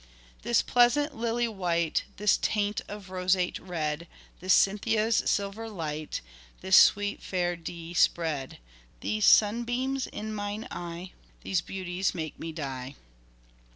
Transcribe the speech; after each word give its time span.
This 0.41 0.63
pleasant 0.63 1.15
Lily 1.15 1.47
white, 1.47 2.05
This 2.17 2.35
taint 2.37 2.81
of 2.87 3.11
roseate 3.11 3.59
red, 3.59 4.07
This 4.39 4.51
Cynthia's 4.51 5.21
silver 5.29 5.69
light, 5.69 6.21
This 6.61 6.75
sweet 6.75 7.21
fair 7.21 7.55
Dea 7.55 7.93
spred, 7.93 8.57
These 9.01 9.25
sunbeams 9.25 10.07
in 10.07 10.33
mine 10.33 10.67
eye, 10.71 11.11
These 11.43 11.61
beauties 11.61 12.15
make 12.15 12.39
me 12.39 12.51
die." 12.51 12.95